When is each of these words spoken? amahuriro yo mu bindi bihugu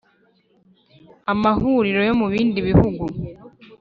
amahuriro 1.31 1.99
yo 2.09 2.13
mu 2.19 2.27
bindi 2.33 2.59
bihugu 2.67 3.03